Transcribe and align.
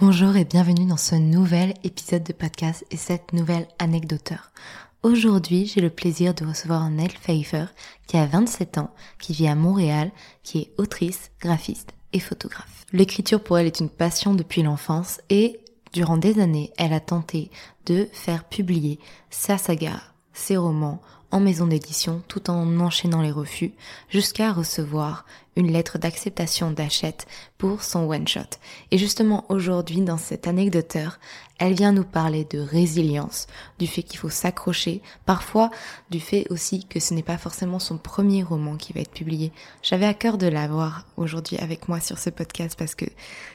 Bonjour 0.00 0.34
et 0.34 0.44
bienvenue 0.44 0.86
dans 0.86 0.96
ce 0.96 1.14
nouvel 1.14 1.72
épisode 1.84 2.24
de 2.24 2.32
podcast 2.32 2.84
et 2.90 2.96
cette 2.96 3.32
nouvelle 3.32 3.68
anecdoteur. 3.78 4.50
Aujourd'hui, 5.04 5.66
j'ai 5.66 5.80
le 5.80 5.88
plaisir 5.88 6.34
de 6.34 6.44
recevoir 6.44 6.90
Nell 6.90 7.12
Pfeiffer 7.12 7.66
qui 8.08 8.16
a 8.16 8.26
27 8.26 8.78
ans, 8.78 8.92
qui 9.20 9.34
vit 9.34 9.46
à 9.46 9.54
Montréal, 9.54 10.10
qui 10.42 10.58
est 10.58 10.72
autrice, 10.78 11.30
graphiste 11.40 11.94
et 12.12 12.18
photographe. 12.18 12.86
L'écriture 12.92 13.40
pour 13.40 13.56
elle 13.56 13.68
est 13.68 13.78
une 13.78 13.88
passion 13.88 14.34
depuis 14.34 14.64
l'enfance 14.64 15.20
et 15.30 15.60
durant 15.92 16.16
des 16.16 16.40
années, 16.40 16.72
elle 16.76 16.92
a 16.92 16.98
tenté 16.98 17.52
de 17.86 18.08
faire 18.12 18.42
publier 18.42 18.98
sa 19.30 19.58
saga, 19.58 20.02
ses 20.32 20.56
romans 20.56 21.00
en 21.30 21.38
maison 21.38 21.68
d'édition 21.68 22.20
tout 22.26 22.50
en 22.50 22.80
enchaînant 22.80 23.22
les 23.22 23.30
refus 23.30 23.72
jusqu'à 24.08 24.52
recevoir 24.52 25.24
une 25.56 25.72
lettre 25.72 25.98
d'acceptation 25.98 26.70
d'achète 26.70 27.26
pour 27.58 27.82
son 27.82 28.10
one-shot. 28.10 28.58
Et 28.90 28.98
justement 28.98 29.44
aujourd'hui 29.48 30.00
dans 30.00 30.18
cette 30.18 30.46
anecdoteur, 30.46 31.18
elle 31.58 31.74
vient 31.74 31.92
nous 31.92 32.04
parler 32.04 32.44
de 32.44 32.58
résilience, 32.58 33.46
du 33.78 33.86
fait 33.86 34.02
qu'il 34.02 34.18
faut 34.18 34.28
s'accrocher, 34.28 35.02
parfois 35.24 35.70
du 36.10 36.18
fait 36.18 36.46
aussi 36.50 36.84
que 36.84 36.98
ce 36.98 37.14
n'est 37.14 37.22
pas 37.22 37.38
forcément 37.38 37.78
son 37.78 37.96
premier 37.96 38.42
roman 38.42 38.76
qui 38.76 38.92
va 38.92 39.00
être 39.00 39.12
publié. 39.12 39.52
J'avais 39.82 40.06
à 40.06 40.14
cœur 40.14 40.36
de 40.36 40.48
l'avoir 40.48 41.06
aujourd'hui 41.16 41.56
avec 41.58 41.88
moi 41.88 42.00
sur 42.00 42.18
ce 42.18 42.30
podcast 42.30 42.76
parce 42.76 42.94
que 42.94 43.06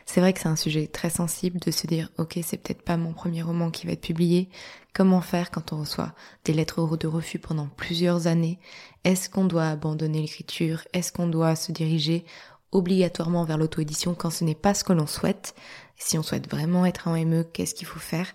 c'est 0.06 0.22
vrai 0.22 0.34
que 0.34 0.40
c'est 0.40 0.48
un 0.48 0.56
sujet 0.56 0.88
très 0.88 1.10
sensible 1.10 1.60
de 1.60 1.72
se 1.72 1.88
dire 1.88 2.10
ok 2.18 2.40
c'est 2.42 2.58
peut-être 2.58 2.84
pas 2.84 2.98
mon 2.98 3.12
premier 3.12 3.42
roman 3.42 3.70
qui 3.70 3.86
va 3.86 3.94
être 3.94 4.02
publié, 4.02 4.50
comment 4.94 5.22
faire 5.22 5.52
quand 5.52 5.74
on 5.74 5.82
reçoit 5.82 6.14
des 6.46 6.54
lettres 6.54 6.98
de 6.98 7.08
refus 7.08 7.40
pendant 7.40 7.68
plusieurs 7.68 8.28
années, 8.28 8.60
est-ce 9.04 9.30
qu'on 9.30 9.46
doit 9.46 9.68
abandonner 9.68 10.22
l'écriture, 10.22 10.82
est-ce 10.94 11.12
qu'on 11.12 11.28
doit 11.28 11.56
se 11.56 11.72
diriger 11.72 12.26
obligatoirement 12.72 13.46
vers 13.46 13.58
l'auto-édition 13.58 14.14
quand 14.14 14.30
ce 14.30 14.44
n'est 14.44 14.56
pas 14.56 14.74
ce 14.74 14.84
que 14.84 14.94
l'on 14.94 15.08
souhaite? 15.08 15.56
Si 15.98 16.18
on 16.18 16.24
souhaite 16.24 16.50
vraiment 16.50 16.86
être 16.86 17.08
en 17.08 17.14
ME, 17.26 17.44
qu'est-ce 17.44 17.76
qu'il 17.76 17.88
faut 17.88 18.00
faire? 18.00 18.28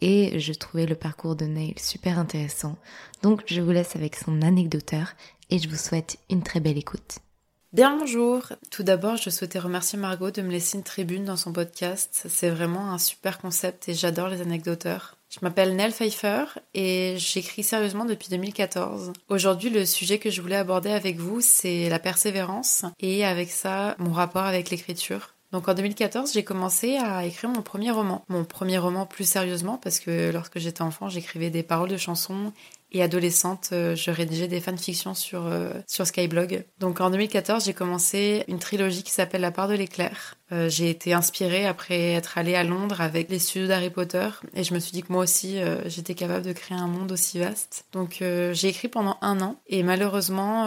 Et 0.00 0.38
je 0.38 0.52
trouvais 0.52 0.86
le 0.86 0.94
parcours 0.94 1.34
de 1.34 1.44
Neil 1.44 1.74
super 1.76 2.18
intéressant. 2.18 2.76
Donc 3.22 3.42
je 3.46 3.60
vous 3.60 3.70
laisse 3.70 3.96
avec 3.96 4.16
son 4.16 4.42
anecdoteur 4.42 5.14
et 5.50 5.58
je 5.58 5.68
vous 5.68 5.76
souhaite 5.76 6.18
une 6.30 6.42
très 6.42 6.60
belle 6.60 6.78
écoute. 6.78 7.18
Bien 7.74 7.98
bonjour. 7.98 8.44
Tout 8.70 8.82
d'abord, 8.82 9.18
je 9.18 9.28
souhaitais 9.28 9.58
remercier 9.58 9.98
Margot 9.98 10.30
de 10.30 10.40
me 10.40 10.50
laisser 10.50 10.78
une 10.78 10.84
tribune 10.84 11.26
dans 11.26 11.36
son 11.36 11.52
podcast. 11.52 12.24
C'est 12.28 12.48
vraiment 12.48 12.92
un 12.92 12.98
super 12.98 13.38
concept 13.38 13.90
et 13.90 13.94
j'adore 13.94 14.28
les 14.28 14.40
anecdoteurs. 14.40 15.17
Je 15.30 15.40
m'appelle 15.42 15.76
Nell 15.76 15.92
Pfeiffer 15.92 16.44
et 16.72 17.16
j'écris 17.18 17.62
sérieusement 17.62 18.06
depuis 18.06 18.28
2014. 18.30 19.12
Aujourd'hui, 19.28 19.68
le 19.68 19.84
sujet 19.84 20.18
que 20.18 20.30
je 20.30 20.40
voulais 20.40 20.56
aborder 20.56 20.90
avec 20.90 21.18
vous, 21.18 21.42
c'est 21.42 21.90
la 21.90 21.98
persévérance 21.98 22.86
et 22.98 23.26
avec 23.26 23.50
ça, 23.50 23.94
mon 23.98 24.12
rapport 24.12 24.44
avec 24.44 24.70
l'écriture. 24.70 25.34
Donc 25.52 25.68
en 25.68 25.74
2014, 25.74 26.32
j'ai 26.32 26.44
commencé 26.44 26.96
à 26.96 27.26
écrire 27.26 27.50
mon 27.50 27.60
premier 27.60 27.90
roman. 27.90 28.24
Mon 28.28 28.44
premier 28.44 28.78
roman 28.78 29.04
plus 29.04 29.28
sérieusement 29.28 29.76
parce 29.76 30.00
que 30.00 30.30
lorsque 30.30 30.58
j'étais 30.58 30.82
enfant, 30.82 31.10
j'écrivais 31.10 31.50
des 31.50 31.62
paroles 31.62 31.90
de 31.90 31.96
chansons 31.98 32.52
et 32.90 33.02
adolescente, 33.02 33.70
euh, 33.72 33.94
je 33.94 34.10
rédigeais 34.10 34.48
des 34.48 34.60
fanfictions 34.60 35.14
sur, 35.14 35.46
euh, 35.46 35.70
sur 35.86 36.06
Skyblog. 36.06 36.64
Donc 36.80 37.00
en 37.00 37.10
2014, 37.10 37.64
j'ai 37.64 37.74
commencé 37.74 38.44
une 38.48 38.58
trilogie 38.58 39.02
qui 39.02 39.10
s'appelle 39.10 39.42
La 39.42 39.50
part 39.50 39.68
de 39.68 39.74
l'éclair. 39.74 40.36
Euh, 40.52 40.70
j'ai 40.70 40.88
été 40.88 41.12
inspirée 41.12 41.66
après 41.66 42.12
être 42.12 42.38
allée 42.38 42.54
à 42.54 42.64
Londres 42.64 43.02
avec 43.02 43.28
les 43.28 43.38
studios 43.38 43.68
d'Harry 43.68 43.90
Potter 43.90 44.28
et 44.54 44.64
je 44.64 44.72
me 44.72 44.78
suis 44.78 44.92
dit 44.92 45.02
que 45.02 45.12
moi 45.12 45.22
aussi, 45.22 45.58
j'étais 45.84 46.14
capable 46.14 46.46
de 46.46 46.52
créer 46.52 46.78
un 46.78 46.86
monde 46.86 47.12
aussi 47.12 47.38
vaste. 47.38 47.84
Donc 47.92 48.18
j'ai 48.20 48.68
écrit 48.68 48.88
pendant 48.88 49.18
un 49.20 49.42
an 49.42 49.60
et 49.66 49.82
malheureusement, 49.82 50.64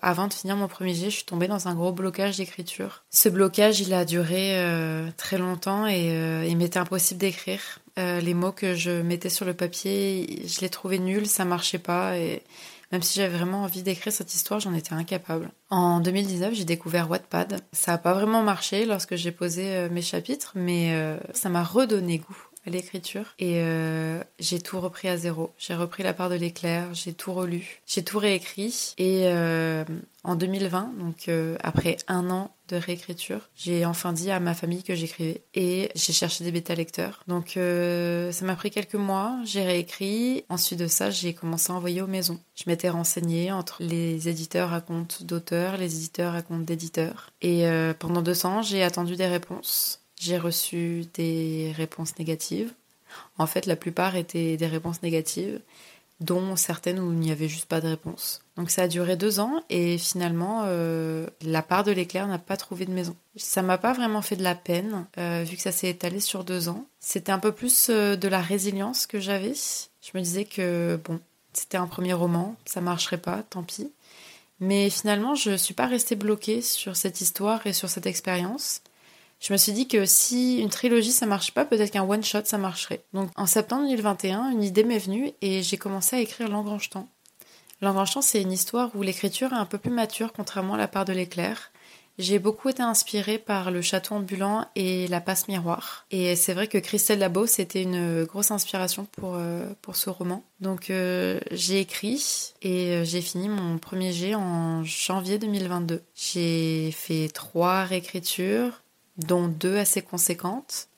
avant 0.00 0.28
de 0.28 0.32
finir 0.32 0.56
mon 0.56 0.68
premier 0.68 0.94
jet, 0.94 1.10
je 1.10 1.16
suis 1.16 1.24
tombée 1.24 1.48
dans 1.48 1.66
un 1.66 1.74
gros 1.74 1.90
blocage 1.90 2.36
d'écriture. 2.36 3.02
Ce 3.10 3.28
blocage, 3.28 3.80
il 3.80 3.92
a 3.94 4.04
duré 4.04 4.54
très 5.16 5.38
longtemps 5.38 5.88
et 5.88 6.46
il 6.48 6.56
m'était 6.56 6.78
impossible 6.78 7.18
d'écrire. 7.18 7.80
Euh, 7.98 8.20
les 8.20 8.34
mots 8.34 8.52
que 8.52 8.74
je 8.74 8.90
mettais 9.02 9.30
sur 9.30 9.46
le 9.46 9.54
papier, 9.54 10.42
je 10.46 10.60
les 10.60 10.68
trouvais 10.68 10.98
nuls, 10.98 11.26
ça 11.26 11.44
marchait 11.44 11.78
pas 11.78 12.18
et 12.18 12.42
même 12.92 13.02
si 13.02 13.18
j'avais 13.18 13.36
vraiment 13.36 13.62
envie 13.64 13.82
d'écrire 13.82 14.12
cette 14.12 14.32
histoire, 14.34 14.60
j'en 14.60 14.74
étais 14.74 14.92
incapable. 14.92 15.50
En 15.70 16.00
2019, 16.00 16.54
j'ai 16.54 16.64
découvert 16.64 17.10
Wattpad. 17.10 17.60
Ça 17.72 17.92
n'a 17.92 17.98
pas 17.98 18.14
vraiment 18.14 18.42
marché 18.42 18.84
lorsque 18.84 19.16
j'ai 19.16 19.32
posé 19.32 19.74
euh, 19.74 19.88
mes 19.90 20.02
chapitres, 20.02 20.52
mais 20.54 20.92
euh, 20.92 21.18
ça 21.32 21.48
m'a 21.48 21.64
redonné 21.64 22.18
goût 22.18 22.48
l'écriture 22.70 23.34
et 23.38 23.62
j'ai 24.38 24.60
tout 24.60 24.80
repris 24.80 25.08
à 25.08 25.16
zéro. 25.16 25.52
J'ai 25.58 25.74
repris 25.74 26.02
la 26.02 26.12
part 26.12 26.30
de 26.30 26.34
l'éclair, 26.34 26.92
j'ai 26.94 27.12
tout 27.12 27.32
relu, 27.32 27.80
j'ai 27.86 28.04
tout 28.04 28.18
réécrit 28.18 28.94
et 28.98 29.28
en 30.24 30.34
2020, 30.34 30.94
donc 30.98 31.30
après 31.62 31.96
un 32.08 32.30
an 32.30 32.56
de 32.68 32.76
réécriture. 32.76 33.48
J'ai 33.54 33.84
enfin 33.86 34.12
dit 34.12 34.30
à 34.30 34.40
ma 34.40 34.54
famille 34.54 34.82
que 34.82 34.94
j'écrivais 34.94 35.42
et 35.54 35.90
j'ai 35.94 36.12
cherché 36.12 36.44
des 36.44 36.50
bêta 36.50 36.74
lecteurs. 36.74 37.22
Donc 37.28 37.56
euh, 37.56 38.32
ça 38.32 38.44
m'a 38.44 38.56
pris 38.56 38.70
quelques 38.70 38.94
mois, 38.94 39.38
j'ai 39.44 39.62
réécrit. 39.62 40.44
Ensuite 40.48 40.78
de 40.78 40.86
ça, 40.86 41.10
j'ai 41.10 41.34
commencé 41.34 41.72
à 41.72 41.76
envoyer 41.76 42.02
aux 42.02 42.06
maisons. 42.06 42.40
Je 42.54 42.64
m'étais 42.66 42.88
renseignée 42.88 43.52
entre 43.52 43.76
les 43.80 44.28
éditeurs 44.28 44.72
à 44.72 44.80
compte 44.80 45.22
d'auteurs, 45.22 45.76
les 45.76 45.96
éditeurs 45.96 46.34
à 46.34 46.42
compte 46.42 46.64
d'éditeurs. 46.64 47.30
Et 47.42 47.66
euh, 47.66 47.94
pendant 47.94 48.22
deux 48.22 48.46
ans, 48.46 48.62
j'ai 48.62 48.82
attendu 48.82 49.16
des 49.16 49.26
réponses. 49.26 50.05
J'ai 50.18 50.38
reçu 50.38 51.04
des 51.14 51.72
réponses 51.76 52.18
négatives. 52.18 52.72
En 53.38 53.46
fait, 53.46 53.66
la 53.66 53.76
plupart 53.76 54.16
étaient 54.16 54.56
des 54.56 54.66
réponses 54.66 55.02
négatives 55.02 55.60
dont 56.20 56.56
certaines 56.56 56.98
où 56.98 57.12
il 57.12 57.18
n'y 57.18 57.30
avait 57.30 57.48
juste 57.48 57.66
pas 57.66 57.80
de 57.80 57.88
réponse. 57.88 58.42
Donc 58.56 58.70
ça 58.70 58.82
a 58.82 58.88
duré 58.88 59.16
deux 59.16 59.38
ans 59.38 59.62
et 59.68 59.98
finalement 59.98 60.62
euh, 60.64 61.26
la 61.42 61.62
part 61.62 61.84
de 61.84 61.92
l'éclair 61.92 62.26
n'a 62.26 62.38
pas 62.38 62.56
trouvé 62.56 62.86
de 62.86 62.92
maison. 62.92 63.14
Ça 63.36 63.60
m'a 63.60 63.76
pas 63.76 63.92
vraiment 63.92 64.22
fait 64.22 64.36
de 64.36 64.42
la 64.42 64.54
peine 64.54 65.06
euh, 65.18 65.44
vu 65.46 65.56
que 65.56 65.62
ça 65.62 65.72
s'est 65.72 65.90
étalé 65.90 66.20
sur 66.20 66.42
deux 66.42 66.70
ans. 66.70 66.86
C'était 67.00 67.32
un 67.32 67.38
peu 67.38 67.52
plus 67.52 67.88
euh, 67.90 68.16
de 68.16 68.28
la 68.28 68.40
résilience 68.40 69.06
que 69.06 69.20
j'avais. 69.20 69.52
Je 69.52 70.10
me 70.14 70.22
disais 70.22 70.46
que 70.46 70.98
bon, 71.04 71.20
c'était 71.52 71.76
un 71.76 71.86
premier 71.86 72.14
roman, 72.14 72.56
ça 72.64 72.80
marcherait 72.80 73.18
pas, 73.18 73.42
tant 73.50 73.62
pis. 73.62 73.90
Mais 74.58 74.88
finalement, 74.88 75.34
je 75.34 75.54
suis 75.54 75.74
pas 75.74 75.86
restée 75.86 76.16
bloquée 76.16 76.62
sur 76.62 76.96
cette 76.96 77.20
histoire 77.20 77.66
et 77.66 77.74
sur 77.74 77.90
cette 77.90 78.06
expérience. 78.06 78.80
Je 79.46 79.52
me 79.52 79.58
suis 79.58 79.70
dit 79.70 79.86
que 79.86 80.06
si 80.06 80.58
une 80.58 80.70
trilogie 80.70 81.12
ça 81.12 81.24
marche 81.24 81.52
pas, 81.52 81.64
peut-être 81.64 81.92
qu'un 81.92 82.02
one 82.02 82.24
shot 82.24 82.40
ça 82.46 82.58
marcherait. 82.58 83.04
Donc 83.12 83.30
en 83.36 83.46
septembre 83.46 83.84
2021, 83.84 84.50
une 84.50 84.64
idée 84.64 84.82
m'est 84.82 84.98
venue 84.98 85.30
et 85.40 85.62
j'ai 85.62 85.76
commencé 85.76 86.16
à 86.16 86.18
écrire. 86.18 86.48
L'Engrangetant, 86.48 87.06
c'est 88.22 88.42
une 88.42 88.50
histoire 88.50 88.90
où 88.96 89.02
l'écriture 89.02 89.52
est 89.52 89.56
un 89.56 89.64
peu 89.64 89.78
plus 89.78 89.92
mature 89.92 90.32
contrairement 90.32 90.74
à 90.74 90.78
la 90.78 90.88
part 90.88 91.04
de 91.04 91.12
l'éclair. 91.12 91.70
J'ai 92.18 92.40
beaucoup 92.40 92.70
été 92.70 92.82
inspirée 92.82 93.38
par 93.38 93.70
le 93.70 93.82
château 93.82 94.16
ambulant 94.16 94.66
et 94.74 95.06
la 95.06 95.20
passe 95.20 95.46
miroir. 95.46 96.06
Et 96.10 96.34
c'est 96.34 96.52
vrai 96.52 96.66
que 96.66 96.78
Christelle 96.78 97.20
Labo, 97.20 97.46
c'était 97.46 97.82
une 97.82 98.24
grosse 98.24 98.50
inspiration 98.50 99.06
pour, 99.12 99.36
euh, 99.36 99.64
pour 99.80 99.94
ce 99.94 100.10
roman. 100.10 100.42
Donc 100.60 100.90
euh, 100.90 101.38
j'ai 101.52 101.78
écrit 101.78 102.52
et 102.62 102.88
euh, 102.88 103.04
j'ai 103.04 103.20
fini 103.20 103.48
mon 103.48 103.78
premier 103.78 104.12
jet 104.12 104.34
en 104.34 104.82
janvier 104.82 105.38
2022. 105.38 106.02
J'ai 106.16 106.90
fait 106.90 107.28
trois 107.28 107.84
réécritures, 107.84 108.82
dont 109.18 109.48
deux 109.48 109.76
assez 109.76 110.02
conséquentes. 110.02 110.88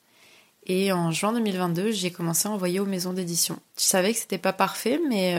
Et 0.65 0.91
en 0.91 1.11
juin 1.11 1.33
2022, 1.33 1.91
j'ai 1.91 2.11
commencé 2.11 2.47
à 2.47 2.51
envoyer 2.51 2.79
aux 2.79 2.85
maisons 2.85 3.13
d'édition. 3.13 3.59
Je 3.77 3.83
savais 3.83 4.13
que 4.13 4.19
c'était 4.19 4.37
pas 4.37 4.53
parfait, 4.53 4.99
mais 5.09 5.35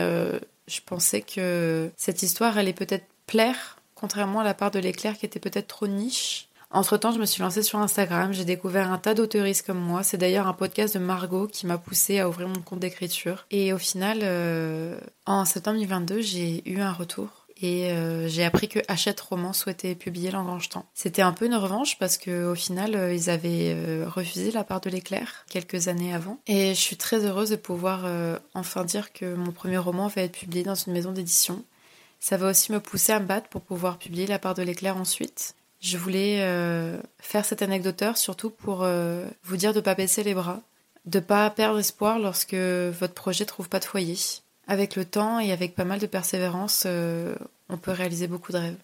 je 0.67 0.79
pensais 0.85 1.21
que 1.21 1.89
cette 1.95 2.21
histoire 2.21 2.57
allait 2.57 2.73
peut-être 2.73 3.05
plaire 3.27 3.77
contrairement 4.01 4.39
à 4.39 4.43
la 4.43 4.55
part 4.55 4.71
de 4.71 4.79
l'éclair 4.79 5.17
qui 5.17 5.25
était 5.25 5.39
peut-être 5.39 5.67
trop 5.67 5.87
niche. 5.87 6.47
Entre-temps, 6.71 7.11
je 7.11 7.19
me 7.19 7.25
suis 7.25 7.41
lancée 7.43 7.63
sur 7.63 7.79
Instagram, 7.79 8.33
j'ai 8.33 8.45
découvert 8.45 8.91
un 8.91 8.97
tas 8.97 9.13
d'auteuristes 9.13 9.65
comme 9.65 9.79
moi. 9.79 10.03
C'est 10.03 10.17
d'ailleurs 10.17 10.47
un 10.47 10.53
podcast 10.53 10.93
de 10.95 10.99
Margot 10.99 11.47
qui 11.47 11.67
m'a 11.67 11.77
poussée 11.77 12.19
à 12.19 12.29
ouvrir 12.29 12.47
mon 12.47 12.61
compte 12.61 12.79
d'écriture. 12.79 13.45
Et 13.51 13.73
au 13.73 13.77
final, 13.77 14.19
euh, 14.23 14.97
en 15.25 15.45
septembre 15.45 15.77
2022, 15.77 16.21
j'ai 16.21 16.67
eu 16.69 16.79
un 16.79 16.93
retour. 16.93 17.40
Et 17.61 17.91
euh, 17.91 18.27
j'ai 18.27 18.43
appris 18.43 18.67
que 18.67 18.79
Hachette 18.87 19.21
Roman 19.21 19.53
souhaitait 19.53 19.95
publier 19.95 20.31
L'Engrange-Temps. 20.31 20.85
C'était 20.93 21.21
un 21.21 21.31
peu 21.31 21.45
une 21.45 21.55
revanche 21.55 21.97
parce 21.99 22.17
qu'au 22.17 22.55
final, 22.55 22.95
euh, 22.95 23.13
ils 23.13 23.29
avaient 23.29 24.03
refusé 24.05 24.51
la 24.51 24.63
part 24.63 24.81
de 24.81 24.89
l'éclair 24.89 25.45
quelques 25.49 25.87
années 25.87 26.13
avant. 26.13 26.39
Et 26.47 26.69
je 26.69 26.79
suis 26.79 26.97
très 26.97 27.25
heureuse 27.25 27.51
de 27.51 27.55
pouvoir 27.55 28.05
enfin 28.53 28.83
dire 28.83 29.13
que 29.13 29.35
mon 29.35 29.51
premier 29.51 29.77
roman 29.77 30.07
va 30.07 30.23
être 30.23 30.37
publié 30.37 30.63
dans 30.63 30.75
une 30.75 30.93
maison 30.93 31.11
d'édition. 31.11 31.63
Ça 32.19 32.37
va 32.37 32.49
aussi 32.49 32.71
me 32.71 32.79
pousser 32.79 33.11
à 33.13 33.19
me 33.19 33.25
battre 33.25 33.49
pour 33.49 33.61
pouvoir 33.61 33.97
publier 33.97 34.27
La 34.27 34.39
part 34.39 34.53
de 34.53 34.61
l'éclair 34.61 34.95
ensuite. 34.97 35.55
Je 35.81 35.97
voulais 35.97 36.37
euh, 36.41 37.01
faire 37.17 37.43
cette 37.43 37.63
anecdoteur 37.63 38.15
surtout 38.15 38.51
pour 38.51 38.83
euh, 38.83 39.25
vous 39.43 39.57
dire 39.57 39.73
de 39.73 39.81
pas 39.81 39.95
baisser 39.95 40.21
les 40.21 40.35
bras, 40.35 40.61
de 41.05 41.19
pas 41.19 41.49
perdre 41.49 41.79
espoir 41.79 42.19
lorsque 42.19 42.53
votre 42.53 43.15
projet 43.15 43.45
trouve 43.45 43.67
pas 43.67 43.79
de 43.79 43.85
foyer. 43.85 44.15
Avec 44.71 44.95
le 44.95 45.03
temps 45.03 45.41
et 45.41 45.51
avec 45.51 45.75
pas 45.75 45.83
mal 45.83 45.99
de 45.99 46.05
persévérance, 46.05 46.83
euh, 46.85 47.35
on 47.67 47.75
peut 47.75 47.91
réaliser 47.91 48.29
beaucoup 48.29 48.53
de 48.53 48.57
rêves. 48.57 48.77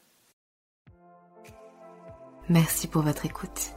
Merci 2.50 2.88
pour 2.88 3.04
votre 3.04 3.26
écoute. 3.26 3.72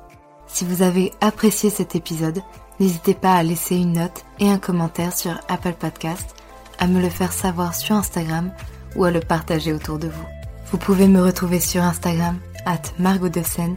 Si 0.49 0.65
vous 0.65 0.83
avez 0.83 1.13
apprécié 1.21 1.71
cet 1.71 1.95
épisode, 1.95 2.43
n'hésitez 2.81 3.15
pas 3.15 3.35
à 3.35 3.45
laisser 3.45 3.77
une 3.77 3.93
note 3.93 4.25
et 4.41 4.51
un 4.51 4.59
commentaire 4.59 5.17
sur 5.17 5.39
Apple 5.47 5.75
Podcast, 5.75 6.35
à 6.81 6.89
me 6.89 7.01
le 7.01 7.11
faire 7.11 7.33
savoir 7.33 7.77
sur 7.77 7.95
Instagram 7.95 8.51
ou 8.97 9.05
à 9.05 9.13
le 9.13 9.21
partager 9.21 9.73
autour 9.73 10.01
de 10.01 10.09
vous. 10.09 10.27
Vous 10.73 10.79
pouvez 10.79 11.07
me 11.07 11.23
retrouver 11.23 11.61
sur 11.61 11.85
Instagram, 11.85 12.41
at 12.67 12.83
Margot 12.99 13.31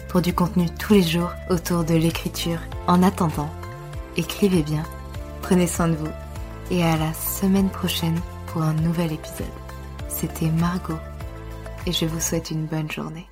pour 0.09 0.21
du 0.21 0.33
contenu 0.33 0.71
tous 0.79 0.95
les 0.95 1.03
jours 1.03 1.31
autour 1.51 1.83
de 1.83 1.93
l'écriture. 1.93 2.61
En 2.87 3.03
attendant, 3.03 3.51
écrivez 4.17 4.63
bien, 4.63 4.81
prenez 5.43 5.67
soin 5.67 5.87
de 5.87 5.93
vous, 5.93 6.09
et 6.71 6.83
à 6.83 6.97
la 6.97 7.13
semaine 7.13 7.69
prochaine 7.69 8.19
pour 8.47 8.61
un 8.61 8.73
nouvel 8.73 9.11
épisode. 9.11 9.47
C'était 10.07 10.51
Margot, 10.51 10.99
et 11.85 11.91
je 11.91 12.05
vous 12.05 12.19
souhaite 12.19 12.51
une 12.51 12.65
bonne 12.65 12.89
journée. 12.89 13.27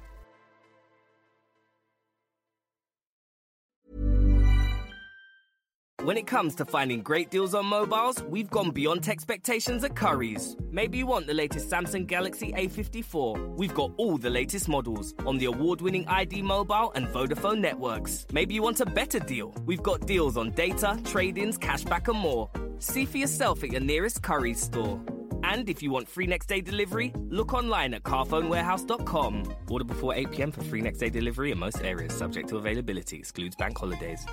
When 6.03 6.17
it 6.17 6.25
comes 6.25 6.55
to 6.55 6.65
finding 6.65 7.03
great 7.03 7.29
deals 7.29 7.53
on 7.53 7.67
mobiles, 7.67 8.23
we've 8.23 8.49
gone 8.49 8.71
beyond 8.71 9.07
expectations 9.07 9.83
at 9.83 9.95
Curry's. 9.95 10.57
Maybe 10.71 10.97
you 10.97 11.05
want 11.05 11.27
the 11.27 11.33
latest 11.35 11.69
Samsung 11.69 12.07
Galaxy 12.07 12.51
A54. 12.53 13.55
We've 13.55 13.73
got 13.75 13.91
all 13.97 14.17
the 14.17 14.31
latest 14.31 14.67
models 14.67 15.13
on 15.27 15.37
the 15.37 15.45
award 15.45 15.79
winning 15.79 16.07
ID 16.07 16.41
Mobile 16.41 16.91
and 16.95 17.05
Vodafone 17.07 17.59
networks. 17.59 18.25
Maybe 18.33 18.55
you 18.55 18.63
want 18.63 18.79
a 18.79 18.85
better 18.87 19.19
deal. 19.19 19.53
We've 19.67 19.83
got 19.83 20.07
deals 20.07 20.37
on 20.37 20.49
data, 20.51 20.99
trade 21.05 21.37
ins, 21.37 21.59
cashback, 21.59 22.07
and 22.07 22.17
more. 22.17 22.49
See 22.81 23.05
for 23.05 23.19
yourself 23.19 23.63
at 23.63 23.71
your 23.71 23.79
nearest 23.79 24.23
Curry's 24.23 24.59
store. 24.59 24.99
And 25.43 25.69
if 25.69 25.83
you 25.83 25.91
want 25.91 26.07
free 26.09 26.25
next 26.25 26.47
day 26.47 26.61
delivery, 26.61 27.13
look 27.29 27.53
online 27.53 27.93
at 27.93 28.01
carphonewarehouse.com. 28.03 29.43
Order 29.69 29.85
before 29.85 30.15
8 30.15 30.31
pm 30.31 30.51
for 30.51 30.63
free 30.63 30.81
next 30.81 30.97
day 30.97 31.11
delivery 31.11 31.51
in 31.51 31.59
most 31.59 31.83
areas, 31.83 32.15
subject 32.17 32.49
to 32.49 32.57
availability, 32.57 33.17
excludes 33.17 33.55
bank 33.55 33.77
holidays. 33.77 34.25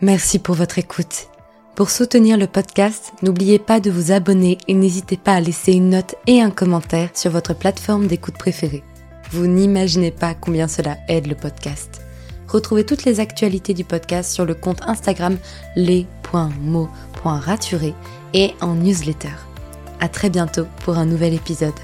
Merci 0.00 0.38
pour 0.38 0.54
votre 0.54 0.78
écoute. 0.78 1.28
Pour 1.76 1.90
soutenir 1.90 2.38
le 2.38 2.46
podcast, 2.46 3.12
n'oubliez 3.22 3.58
pas 3.58 3.80
de 3.80 3.90
vous 3.90 4.10
abonner 4.10 4.56
et 4.68 4.74
n'hésitez 4.74 5.18
pas 5.18 5.34
à 5.34 5.40
laisser 5.40 5.72
une 5.72 5.90
note 5.90 6.14
et 6.26 6.40
un 6.40 6.50
commentaire 6.50 7.10
sur 7.12 7.30
votre 7.30 7.54
plateforme 7.54 8.06
d'écoute 8.06 8.38
préférée. 8.38 8.82
Vous 9.30 9.46
n'imaginez 9.46 10.10
pas 10.10 10.34
combien 10.34 10.66
cela 10.66 10.96
aide 11.08 11.26
le 11.26 11.34
podcast. 11.34 12.00
Retrouvez 12.50 12.84
toutes 12.84 13.04
les 13.04 13.20
actualités 13.20 13.74
du 13.74 13.84
podcast 13.84 14.32
sur 14.32 14.44
le 14.44 14.54
compte 14.54 14.82
Instagram 14.82 15.38
les.mots.raturés 15.76 17.94
et 18.34 18.54
en 18.60 18.74
newsletter. 18.74 19.30
À 20.00 20.08
très 20.08 20.30
bientôt 20.30 20.66
pour 20.84 20.98
un 20.98 21.06
nouvel 21.06 21.34
épisode. 21.34 21.74